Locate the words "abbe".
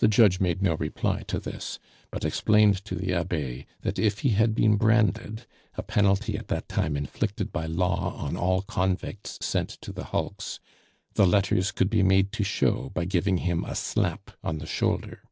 3.14-3.64